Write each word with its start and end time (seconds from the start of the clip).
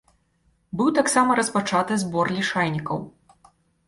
Быў 0.79 0.87
таксама 0.99 1.35
распачаты 1.39 1.97
збор 2.05 2.31
лішайнікаў. 2.39 2.97